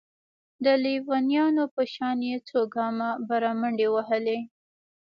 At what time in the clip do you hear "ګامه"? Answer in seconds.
2.75-3.09